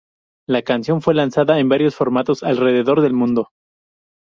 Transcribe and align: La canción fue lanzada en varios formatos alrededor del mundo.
La 0.49 0.63
canción 0.63 1.03
fue 1.03 1.13
lanzada 1.13 1.59
en 1.59 1.69
varios 1.69 1.93
formatos 1.95 2.41
alrededor 2.41 3.03
del 3.03 3.13
mundo. 3.13 3.51